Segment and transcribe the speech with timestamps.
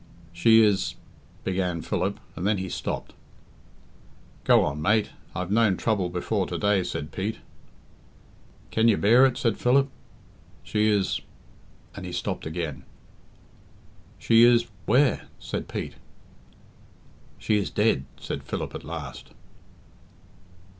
[0.33, 0.95] "She is"
[1.43, 3.13] began Philip, and then he stopped.
[4.45, 7.37] "Go on, mate; I've known trouble before to day," said Pete.
[8.71, 9.89] "Can you bear it?" said Philip.
[10.63, 11.21] "She is"
[11.95, 12.83] and he stopped again.
[14.17, 15.93] "She is where?" said Pete.
[17.37, 19.29] "She is dead," said Philip at last.